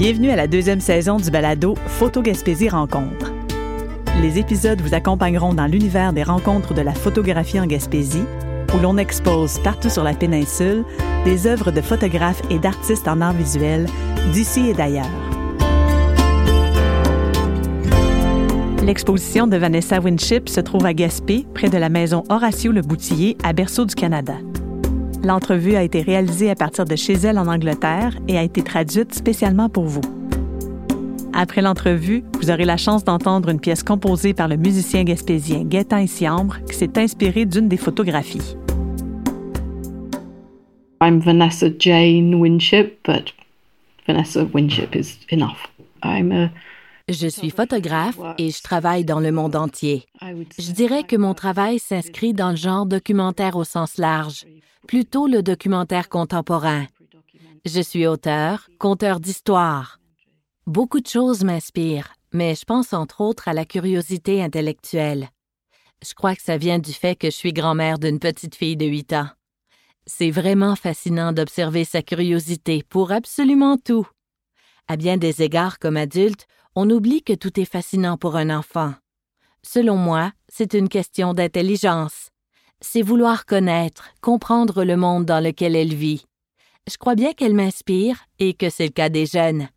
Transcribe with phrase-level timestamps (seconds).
[0.00, 3.34] Bienvenue à la deuxième saison du balado Photo Gaspésie Rencontre.
[4.22, 8.24] Les épisodes vous accompagneront dans l'univers des rencontres de la photographie en Gaspésie,
[8.74, 10.86] où l'on expose partout sur la péninsule
[11.26, 13.84] des œuvres de photographes et d'artistes en art visuel
[14.32, 15.04] d'ici et d'ailleurs.
[18.82, 23.36] L'exposition de Vanessa Winship se trouve à Gaspé, près de la maison Horatio Le Boutillier,
[23.44, 24.36] à Berceau du Canada.
[25.22, 29.14] L'entrevue a été réalisée à partir de chez elle en Angleterre et a été traduite
[29.14, 30.00] spécialement pour vous.
[31.34, 36.06] Après l'entrevue, vous aurez la chance d'entendre une pièce composée par le musicien gaspésien Gaétan
[36.06, 38.56] Siambre qui s'est inspiré d'une des photographies.
[41.02, 43.32] I'm Vanessa Jane Winship, but
[44.06, 45.68] Vanessa Winship is enough.
[46.02, 46.50] I'm a
[47.08, 50.06] je suis photographe et je travaille dans le monde entier.
[50.58, 54.46] Je dirais que mon travail s'inscrit dans le genre documentaire au sens large,
[54.86, 56.86] plutôt le documentaire contemporain.
[57.64, 59.98] Je suis auteur, conteur d'histoire.
[60.66, 65.28] Beaucoup de choses m'inspirent, mais je pense entre autres à la curiosité intellectuelle.
[66.02, 68.86] Je crois que ça vient du fait que je suis grand-mère d'une petite fille de
[68.86, 69.28] 8 ans.
[70.06, 74.08] C'est vraiment fascinant d'observer sa curiosité pour absolument tout.
[74.88, 78.94] À bien des égards comme adulte, on oublie que tout est fascinant pour un enfant.
[79.62, 82.30] Selon moi, c'est une question d'intelligence.
[82.80, 86.24] C'est vouloir connaître, comprendre le monde dans lequel elle vit.
[86.90, 89.68] Je crois bien qu'elle m'inspire et que c'est le cas des jeunes.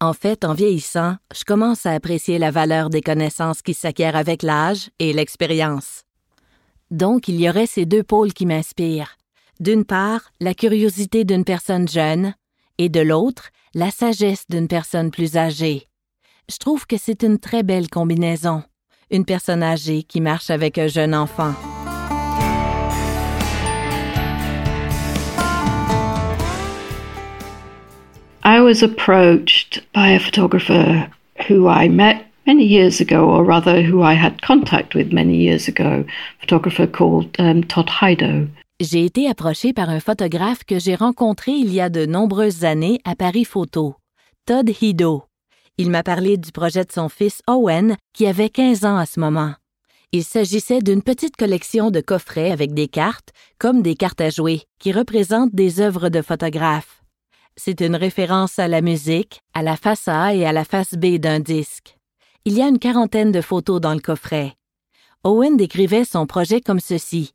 [0.00, 4.42] En fait, en vieillissant, je commence à apprécier la valeur des connaissances qui s'acquièrent avec
[4.42, 6.04] l'âge et l'expérience.
[6.90, 9.16] Donc, il y aurait ces deux pôles qui m'inspirent.
[9.58, 12.34] D'une part, la curiosité d'une personne jeune,
[12.78, 15.85] et de l'autre, la sagesse d'une personne plus âgée.
[16.48, 18.62] Je trouve que c'est une très belle combinaison.
[19.10, 21.54] Une personne âgée qui marche avec un jeune enfant.
[28.44, 31.10] I was approached by a photographer
[31.48, 35.66] who I met many years ago, or rather, who I had contact with many years
[35.66, 38.46] ago, a photographer called um, Todd Heido.
[38.78, 43.00] J'ai été approché par un photographe que j'ai rencontré il y a de nombreuses années
[43.04, 43.96] à Paris Photo,
[44.46, 45.24] Todd Hido.
[45.78, 49.20] Il m'a parlé du projet de son fils Owen, qui avait 15 ans à ce
[49.20, 49.52] moment.
[50.10, 54.62] Il s'agissait d'une petite collection de coffrets avec des cartes, comme des cartes à jouer,
[54.78, 57.02] qui représentent des œuvres de photographes.
[57.56, 61.16] C'est une référence à la musique, à la face A et à la face B
[61.18, 61.98] d'un disque.
[62.46, 64.54] Il y a une quarantaine de photos dans le coffret.
[65.24, 67.32] Owen décrivait son projet comme ceci.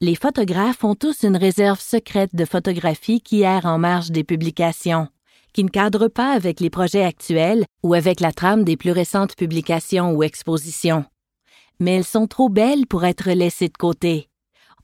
[0.00, 5.08] Les photographes ont tous une réserve secrète de photographies qui errent en marge des publications
[5.52, 9.36] qui ne cadrent pas avec les projets actuels ou avec la trame des plus récentes
[9.36, 11.04] publications ou expositions.
[11.80, 14.28] Mais elles sont trop belles pour être laissées de côté.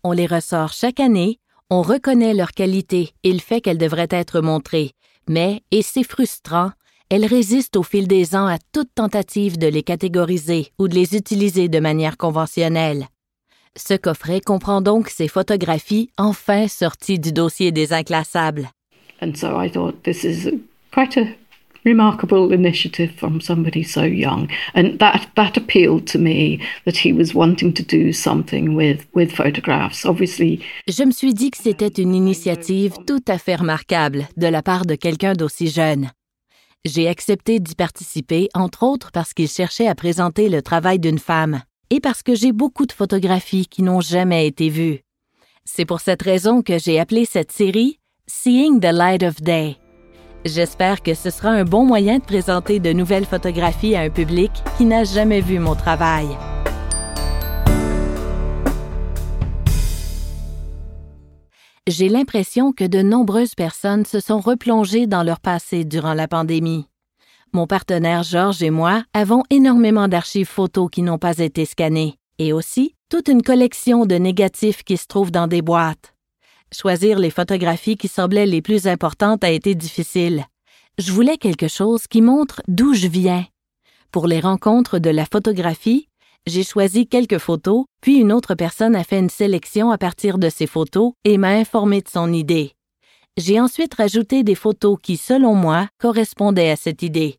[0.05, 1.39] On les ressort chaque année,
[1.71, 4.93] on reconnaît leur qualité et le fait qu'elles devraient être montrées,
[5.29, 6.71] mais, et c'est frustrant,
[7.11, 11.17] elles résistent au fil des ans à toute tentative de les catégoriser ou de les
[11.17, 13.07] utiliser de manière conventionnelle.
[13.77, 18.69] Ce coffret comprend donc ces photographies enfin sorties du dossier des inclassables.
[19.21, 20.49] And so I thought this is
[20.93, 21.35] quite a
[21.85, 24.49] remarkable initiative from somebody so young.
[24.75, 29.33] And that, that appealed to me that he was wanting to do something with, with
[29.33, 30.05] photographs.
[30.05, 30.61] Obviously.
[30.87, 34.87] Je me suis dit que c'était une initiative tout à fait remarquable de la part
[34.87, 36.11] de quelqu'un d'aussi jeune.
[36.85, 41.63] J'ai accepté d'y participer, entre autres parce qu'il cherchait à présenter le travail d'une femme
[41.91, 45.01] et parce que j'ai beaucoup de photographies qui n'ont jamais été vues.
[45.65, 47.99] C'est pour cette raison que j'ai appelé cette série
[48.31, 49.79] Seeing the Light of Day.
[50.45, 54.51] J'espère que ce sera un bon moyen de présenter de nouvelles photographies à un public
[54.77, 56.27] qui n'a jamais vu mon travail.
[61.87, 66.87] J'ai l'impression que de nombreuses personnes se sont replongées dans leur passé durant la pandémie.
[67.55, 72.53] Mon partenaire Georges et moi avons énormément d'archives photos qui n'ont pas été scannées et
[72.53, 76.13] aussi toute une collection de négatifs qui se trouvent dans des boîtes.
[76.73, 80.45] Choisir les photographies qui semblaient les plus importantes a été difficile.
[80.99, 83.47] Je voulais quelque chose qui montre d'où je viens.
[84.13, 86.09] Pour les rencontres de la photographie,
[86.47, 90.49] j'ai choisi quelques photos, puis une autre personne a fait une sélection à partir de
[90.49, 92.73] ces photos et m'a informé de son idée.
[93.37, 97.39] J'ai ensuite rajouté des photos qui, selon moi, correspondaient à cette idée.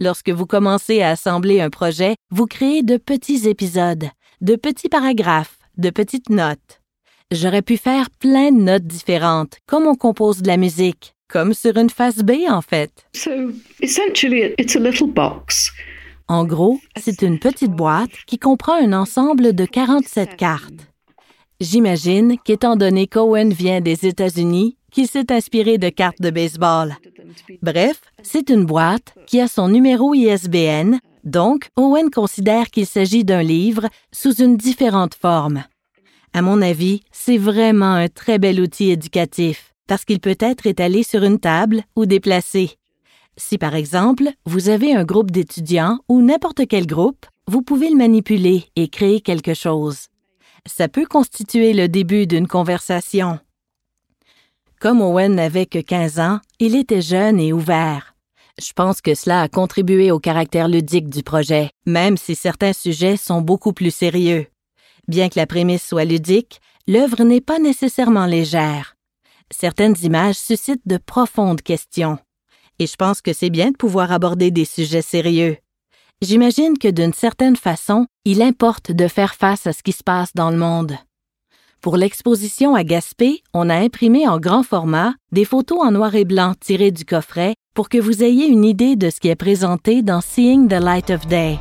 [0.00, 4.08] Lorsque vous commencez à assembler un projet, vous créez de petits épisodes,
[4.40, 6.83] de petits paragraphes, de petites notes.
[7.32, 11.76] J'aurais pu faire plein de notes différentes, comme on compose de la musique, comme sur
[11.76, 13.06] une face B en fait.
[16.28, 20.72] En gros, c'est une petite boîte qui comprend un ensemble de 47 cartes.
[21.60, 26.96] J'imagine qu'étant donné qu'Owen vient des États-Unis, qu'il s'est inspiré de cartes de baseball.
[27.62, 33.42] Bref, c'est une boîte qui a son numéro ISBN, donc Owen considère qu'il s'agit d'un
[33.42, 35.64] livre sous une différente forme.
[36.36, 41.04] À mon avis, c'est vraiment un très bel outil éducatif parce qu'il peut être étalé
[41.04, 42.76] sur une table ou déplacé.
[43.36, 47.96] Si par exemple, vous avez un groupe d'étudiants ou n'importe quel groupe, vous pouvez le
[47.96, 50.08] manipuler et créer quelque chose.
[50.66, 53.38] Ça peut constituer le début d'une conversation.
[54.80, 58.16] Comme Owen n'avait que 15 ans, il était jeune et ouvert.
[58.60, 63.16] Je pense que cela a contribué au caractère ludique du projet, même si certains sujets
[63.16, 64.46] sont beaucoup plus sérieux.
[65.08, 68.96] Bien que la prémisse soit ludique, l'œuvre n'est pas nécessairement légère.
[69.50, 72.18] Certaines images suscitent de profondes questions.
[72.78, 75.58] Et je pense que c'est bien de pouvoir aborder des sujets sérieux.
[76.22, 80.34] J'imagine que d'une certaine façon, il importe de faire face à ce qui se passe
[80.34, 80.96] dans le monde.
[81.80, 86.24] Pour l'exposition à Gaspé, on a imprimé en grand format des photos en noir et
[86.24, 90.00] blanc tirées du coffret pour que vous ayez une idée de ce qui est présenté
[90.00, 91.58] dans Seeing the Light of Day.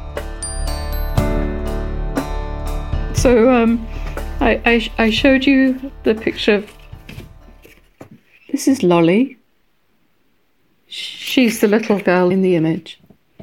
[3.23, 3.79] So um,
[4.41, 6.61] I, showed you the picture.
[8.51, 9.37] This is Lolly.
[10.89, 12.99] She's the little girl in the image.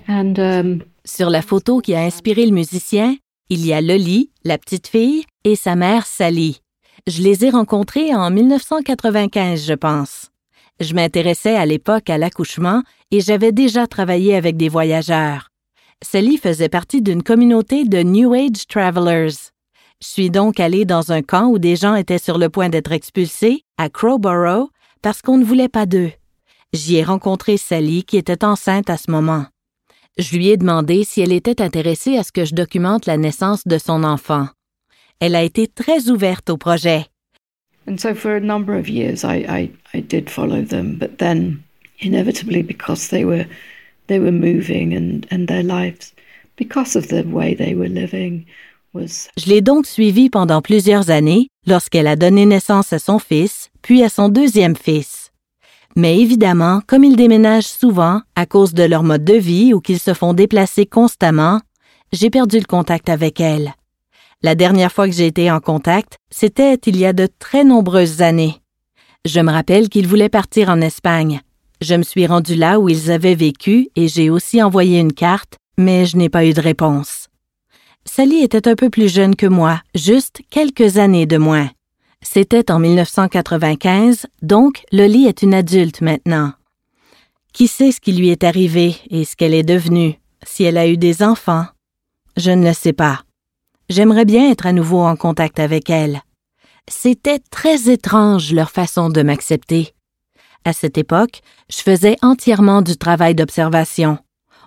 [0.06, 3.16] And um, sur la photo qui a inspiré le musicien,
[3.48, 6.60] il y a Lolly, la petite fille, et sa mère Sally.
[7.06, 10.28] Je les ai rencontrés en 1995, je pense.
[10.80, 15.48] Je m'intéressais à l'époque à l'accouchement et j'avais déjà travaillé avec des voyageurs.
[16.02, 19.52] Sally faisait partie d'une communauté de New Age Travelers.
[20.02, 23.64] Suis donc allée dans un camp où des gens étaient sur le point d'être expulsés,
[23.76, 24.68] à Crowborough,
[25.02, 26.10] parce qu'on ne voulait pas d'eux.
[26.72, 29.44] J'y ai rencontré Sally qui était enceinte à ce moment.
[30.18, 33.66] Je lui ai demandé si elle était intéressée à ce que je documente la naissance
[33.66, 34.48] de son enfant.
[35.20, 37.04] Elle a été très ouverte au projet.
[37.86, 41.62] And so for a number of years I, did follow them, but then
[41.98, 43.46] inevitably because they were
[44.08, 46.14] moving and, their lives
[46.56, 48.46] because of the way they were living
[48.94, 54.02] Je l'ai donc suivie pendant plusieurs années lorsqu'elle a donné naissance à son fils, puis
[54.02, 55.30] à son deuxième fils.
[55.96, 60.00] Mais évidemment, comme ils déménagent souvent à cause de leur mode de vie ou qu'ils
[60.00, 61.60] se font déplacer constamment,
[62.12, 63.74] j'ai perdu le contact avec elle.
[64.42, 68.22] La dernière fois que j'ai été en contact, c'était il y a de très nombreuses
[68.22, 68.56] années.
[69.24, 71.40] Je me rappelle qu'ils voulaient partir en Espagne.
[71.80, 75.56] Je me suis rendue là où ils avaient vécu et j'ai aussi envoyé une carte,
[75.76, 77.29] mais je n'ai pas eu de réponse.
[78.12, 81.70] Sally était un peu plus jeune que moi, juste quelques années de moins.
[82.22, 86.52] C'était en 1995, donc Loli est une adulte maintenant.
[87.52, 90.88] Qui sait ce qui lui est arrivé et ce qu'elle est devenue, si elle a
[90.88, 91.66] eu des enfants?
[92.36, 93.20] Je ne le sais pas.
[93.88, 96.20] J'aimerais bien être à nouveau en contact avec elle.
[96.88, 99.94] C'était très étrange leur façon de m'accepter.
[100.64, 104.18] À cette époque, je faisais entièrement du travail d'observation.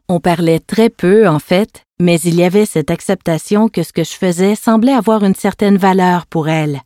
[0.09, 4.03] On parlait très peu, en fait, mais il y avait cette acceptation que ce que
[4.03, 6.81] je faisais semblait avoir une certaine valeur pour elle.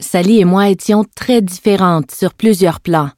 [0.00, 3.10] Sally et moi étions très différentes sur plusieurs plans,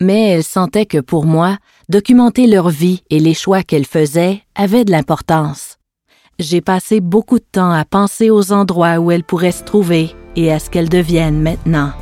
[0.00, 1.58] mais elle sentait que pour moi,
[1.88, 5.80] documenter leur vie et les choix qu'elle faisait avait de l'importance
[6.40, 10.50] j'ai passé beaucoup de temps à penser aux endroits où elle pourrait se trouver et
[10.50, 11.92] à ce qu'elle devienne maintenant.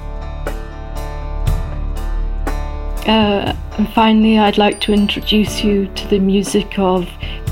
[3.08, 7.06] Uh, and finally, I'd like to introduce you to the music of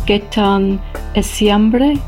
[0.07, 0.79] Gaetan
[1.15, 1.99] Esiambre.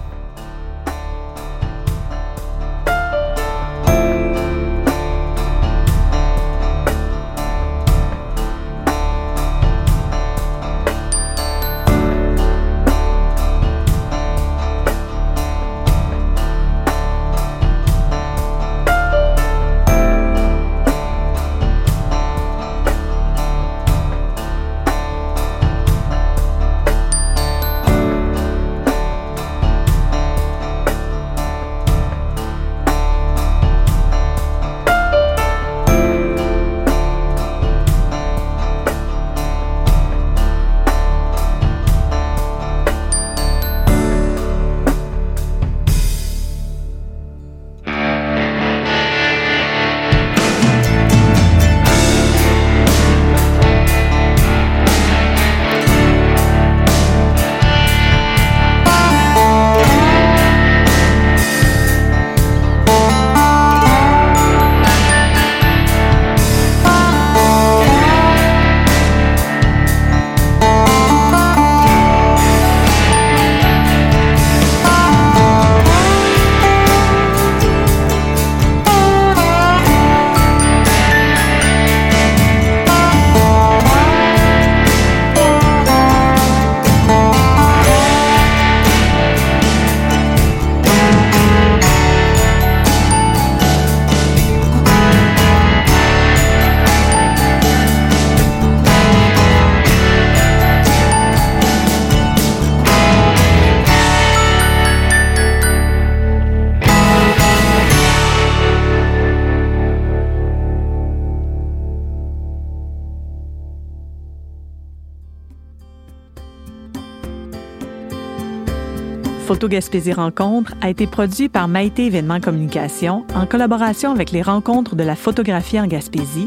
[119.58, 124.94] Photo Gaspésie Rencontre a été produit par Maïté Événements Communication en collaboration avec les rencontres
[124.94, 126.46] de la photographie en Gaspésie,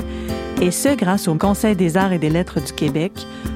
[0.62, 3.12] et ce grâce au Conseil des arts et des lettres du Québec,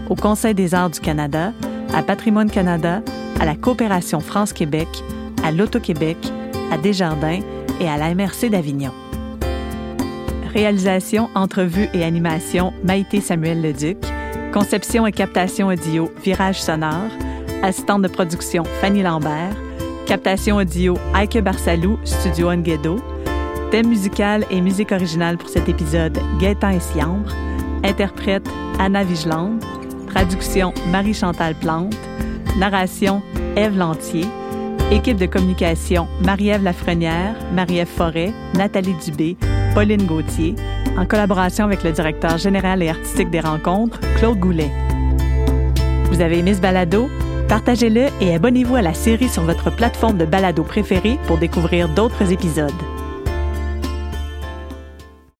[0.10, 1.54] au Conseil des arts du Canada,
[1.94, 3.02] à Patrimoine Canada,
[3.40, 4.90] à la Coopération France-Québec,
[5.42, 6.18] à l'Auto-Québec,
[6.70, 7.40] à Desjardins
[7.80, 8.92] et à la MRC d'Avignon.
[10.54, 14.00] Réalisation, entrevue et animation Maïté Samuel Leduc.
[14.54, 17.10] Conception et captation audio Virage Sonore.
[17.66, 19.56] Assistante de production Fanny Lambert.
[20.06, 22.98] Captation audio Aike Barsalou, Studio Onguedo.
[23.72, 27.34] Thème musical et musique originale pour cet épisode Gaëtan et Siambre.
[27.84, 29.58] Interprète Anna Vigeland.
[30.10, 31.96] Traduction Marie-Chantal Plante.
[32.60, 33.24] Narration
[33.56, 34.28] Ève Lantier.
[34.92, 39.38] Équipe de communication Marie-Ève Lafrenière, Marie-Ève Forêt, Nathalie Dubé,
[39.74, 40.54] Pauline Gauthier,
[41.00, 44.70] en collaboration avec le directeur général et artistique des rencontres, Claude Goulet.
[46.12, 47.10] Vous avez aimé ce balado?
[47.48, 52.32] Partagez-le et abonnez-vous à la série sur votre plateforme de balado préférée pour découvrir d'autres
[52.32, 52.72] épisodes.